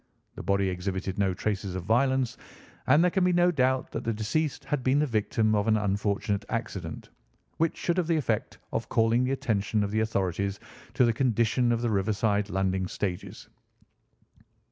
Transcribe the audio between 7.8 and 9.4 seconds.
have the effect of calling the